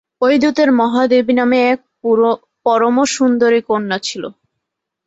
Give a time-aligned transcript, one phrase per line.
[0.21, 1.79] ঐ দূতের মহাদেবী নামে এক
[2.65, 4.23] পরম সুন্দরী কন্যা ছিল।